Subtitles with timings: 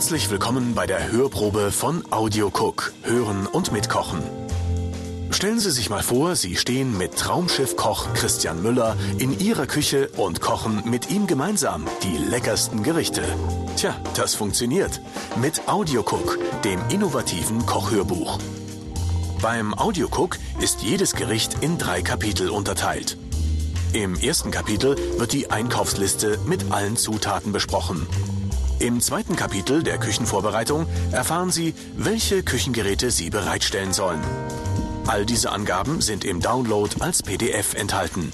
[0.00, 2.94] Herzlich willkommen bei der Hörprobe von Audio Cook.
[3.02, 4.22] Hören und mitkochen.
[5.28, 10.40] Stellen Sie sich mal vor, Sie stehen mit Traumschiffkoch Christian Müller in Ihrer Küche und
[10.40, 13.22] kochen mit ihm gemeinsam die leckersten Gerichte.
[13.76, 15.02] Tja, das funktioniert.
[15.38, 18.38] Mit Audio Cook, dem innovativen Kochhörbuch.
[19.42, 23.18] Beim Audio Cook ist jedes Gericht in drei Kapitel unterteilt.
[23.92, 28.06] Im ersten Kapitel wird die Einkaufsliste mit allen Zutaten besprochen.
[28.80, 34.22] Im zweiten Kapitel der Küchenvorbereitung erfahren Sie, welche Küchengeräte Sie bereitstellen sollen.
[35.06, 38.32] All diese Angaben sind im Download als PDF enthalten.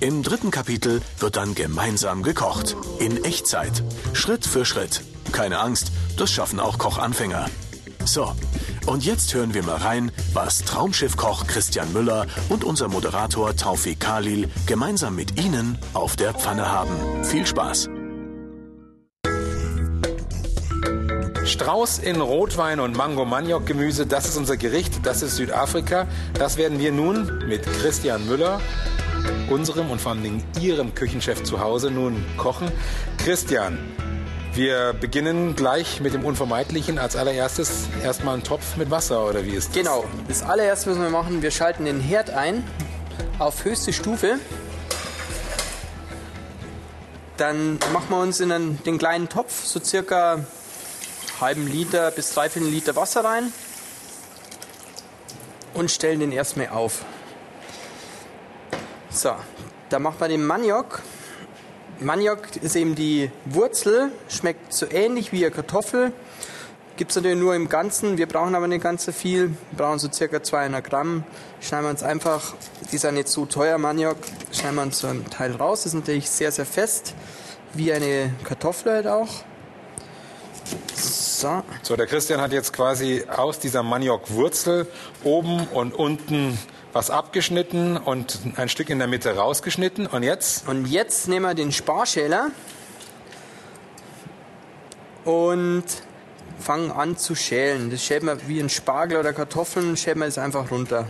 [0.00, 2.76] Im dritten Kapitel wird dann gemeinsam gekocht.
[2.98, 3.82] In Echtzeit.
[4.12, 5.02] Schritt für Schritt.
[5.32, 7.46] Keine Angst, das schaffen auch Kochanfänger.
[8.04, 8.34] So,
[8.84, 14.50] und jetzt hören wir mal rein, was Traumschiffkoch Christian Müller und unser Moderator Taufik Khalil
[14.66, 17.24] gemeinsam mit Ihnen auf der Pfanne haben.
[17.24, 17.88] Viel Spaß!
[21.48, 26.06] Strauß in Rotwein und Mango-Maniok-Gemüse, das ist unser Gericht, das ist Südafrika.
[26.34, 28.60] Das werden wir nun mit Christian Müller,
[29.48, 32.70] unserem und vor allem Ihrem Küchenchef zu Hause, nun kochen.
[33.16, 33.78] Christian,
[34.52, 36.98] wir beginnen gleich mit dem Unvermeidlichen.
[36.98, 39.76] Als allererstes erstmal einen Topf mit Wasser oder wie ist das?
[39.76, 40.04] Genau.
[40.28, 42.62] Das allererste müssen wir machen, wir schalten den Herd ein
[43.38, 44.38] auf höchste Stufe.
[47.38, 50.44] Dann machen wir uns in den kleinen Topf so circa
[51.40, 53.52] halben Liter bis dreiviertel Liter Wasser rein
[55.74, 57.04] und stellen den erstmal auf.
[59.10, 59.34] So,
[59.88, 61.02] da machen wir den Maniok.
[62.00, 66.12] Maniok ist eben die Wurzel, schmeckt so ähnlich wie eine Kartoffel.
[66.96, 69.50] Gibt es natürlich nur im Ganzen, wir brauchen aber nicht ganz so viel.
[69.70, 71.24] Wir brauchen so circa 200 Gramm.
[71.60, 72.54] Schneiden wir uns einfach,
[72.90, 74.16] die sind nicht so teuer, Maniok,
[74.52, 75.86] schneiden wir uns so einen Teil raus.
[75.86, 77.14] Ist natürlich sehr, sehr fest,
[77.74, 79.28] wie eine Kartoffel halt auch.
[81.38, 81.62] So.
[81.82, 84.88] So, der Christian hat jetzt quasi aus dieser Maniokwurzel
[85.22, 86.58] oben und unten
[86.92, 90.08] was abgeschnitten und ein Stück in der Mitte rausgeschnitten.
[90.08, 90.66] Und jetzt?
[90.66, 92.50] Und jetzt nehmen wir den Sparschäler
[95.24, 95.84] und
[96.58, 97.92] fangen an zu schälen.
[97.92, 101.06] Das schälen wir wie ein Spargel oder Kartoffeln, schälen wir es einfach runter.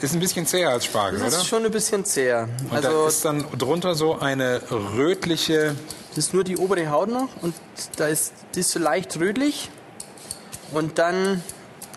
[0.00, 1.36] Ist ein bisschen zäher als Spargel, das oder?
[1.36, 2.48] Das ist schon ein bisschen zäher.
[2.70, 5.74] Und also da ist dann drunter so eine rötliche.
[6.10, 7.54] Das ist nur die obere Haut noch und
[7.96, 9.70] da ist das ist so leicht rötlich.
[10.72, 11.42] Und dann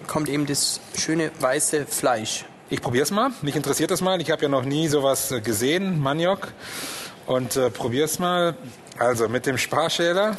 [0.08, 2.46] kommt eben das schöne weiße Fleisch.
[2.70, 3.32] Ich probiere es mal.
[3.42, 4.20] Mich interessiert das mal.
[4.22, 6.54] Ich habe ja noch nie sowas äh, gesehen, Maniok.
[7.26, 8.56] Und äh, probiere es mal.
[8.98, 10.38] Also mit dem Sparschäler.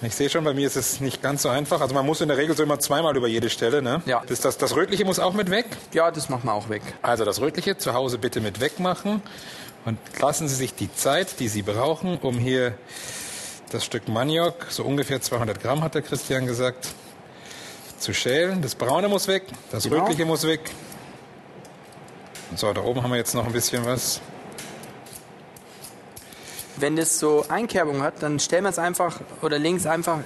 [0.00, 1.80] Ich sehe schon, bei mir ist es nicht ganz so einfach.
[1.80, 3.82] Also man muss in der Regel so immer zweimal über jede Stelle.
[3.82, 4.00] Ne?
[4.06, 4.22] Ja.
[4.28, 5.66] Das, das, das Rötliche muss auch mit weg?
[5.92, 6.82] Ja, das machen wir auch weg.
[7.02, 9.22] Also das Rötliche zu Hause bitte mit wegmachen.
[9.84, 12.74] Und lassen Sie sich die Zeit, die Sie brauchen, um hier
[13.72, 16.88] das Stück Maniok, so ungefähr 200 Gramm hat der Christian gesagt,
[17.98, 18.62] zu schälen.
[18.62, 20.02] Das Braune muss weg, das genau.
[20.02, 20.70] Rötliche muss weg.
[22.54, 24.20] So, da oben haben wir jetzt noch ein bisschen was.
[26.80, 30.18] Wenn das so Einkerbung hat, dann stellen wir es einfach oder es einfach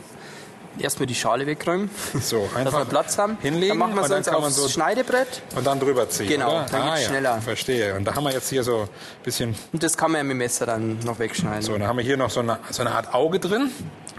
[0.78, 1.90] erstmal die Schale wegräumen,
[2.20, 3.36] so, einfach dass wir Platz haben.
[3.40, 5.42] Hinlegen dann machen wir es uns aufs so Schneidebrett.
[5.54, 6.66] Und dann drüber ziehen, Genau, oder?
[6.70, 7.40] dann ah, geht's ja, schneller.
[7.40, 7.94] Verstehe.
[7.94, 8.88] Und da haben wir jetzt hier so ein
[9.22, 9.54] bisschen...
[9.72, 11.62] Und das kann man ja mit dem Messer dann noch wegschneiden.
[11.62, 13.70] So, dann haben wir hier noch so eine, so eine Art Auge drin.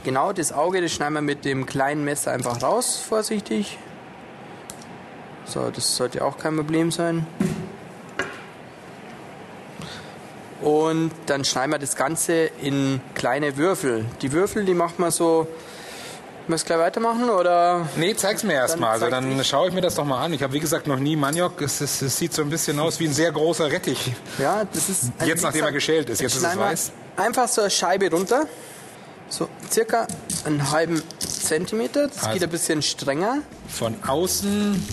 [0.03, 3.77] Genau, das Auge, das schneiden wir mit dem kleinen Messer einfach raus, vorsichtig.
[5.45, 7.25] So, das sollte auch kein Problem sein.
[10.63, 14.05] Und dann schneiden wir das Ganze in kleine Würfel.
[14.21, 15.45] Die Würfel, die macht man so.
[16.47, 17.87] Müssen wir gleich weitermachen oder?
[17.95, 18.91] Nee, zeig's mir erstmal.
[18.91, 20.33] Also dann schaue ich mir das doch mal an.
[20.33, 21.61] Ich habe wie gesagt noch nie Maniok.
[21.61, 24.11] Es, es, es, sieht so ein bisschen aus wie ein sehr großer Rettich.
[24.39, 25.11] Ja, das ist.
[25.17, 26.21] Also Jetzt nachdem gesagt, er geschält ist.
[26.21, 26.91] Jetzt ist es weiß.
[27.17, 28.45] Einfach so eine Scheibe runter.
[29.29, 30.07] So circa
[30.45, 32.07] einen halben Zentimeter.
[32.07, 33.37] Das also geht ein bisschen strenger.
[33.67, 34.85] Von außen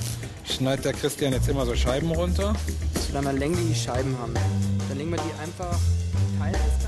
[0.45, 2.55] schneidet der Christian jetzt immer so Scheiben runter
[3.11, 4.35] oder man längliche Scheiben haben.
[4.89, 5.79] Dann legen wir die einfach
[6.39, 6.81] teilweise.